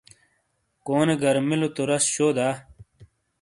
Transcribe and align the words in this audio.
کونے 0.85 1.15
گرامیلو 1.21 1.69
تو 1.75 1.81
راس، 1.89 2.05
شو 2.13 2.27
دا؟ 2.37 2.47